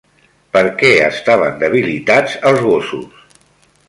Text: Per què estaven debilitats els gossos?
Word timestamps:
Per 0.55 0.61
què 0.77 0.87
estaven 1.07 1.59
debilitats 1.63 2.39
els 2.53 2.65
gossos? 2.69 3.21